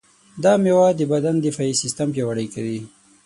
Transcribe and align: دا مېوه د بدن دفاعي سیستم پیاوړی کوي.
دا 0.43 0.53
مېوه 0.63 0.87
د 0.99 1.01
بدن 1.11 1.35
دفاعي 1.45 1.73
سیستم 1.81 2.07
پیاوړی 2.15 2.47
کوي. 2.53 2.79